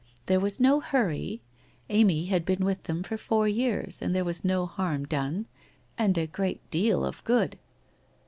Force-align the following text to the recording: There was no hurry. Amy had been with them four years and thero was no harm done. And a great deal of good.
There 0.25 0.39
was 0.39 0.59
no 0.59 0.79
hurry. 0.79 1.43
Amy 1.89 2.25
had 2.25 2.43
been 2.43 2.65
with 2.65 2.81
them 2.85 3.03
four 3.03 3.47
years 3.47 4.01
and 4.01 4.15
thero 4.15 4.25
was 4.25 4.43
no 4.43 4.65
harm 4.65 5.05
done. 5.05 5.45
And 5.95 6.17
a 6.17 6.25
great 6.25 6.67
deal 6.71 7.05
of 7.05 7.23
good. 7.23 7.59